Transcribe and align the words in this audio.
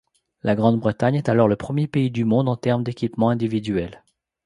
La 0.41 0.55
Grande-Bretagne 0.55 1.13
est 1.13 1.29
alors 1.29 1.47
le 1.47 1.55
premier 1.55 1.85
pays 1.85 2.09
du 2.09 2.25
monde 2.25 2.49
en 2.49 2.55
termes 2.55 2.81
d’équipement 2.83 3.29
individuel. 3.29 4.01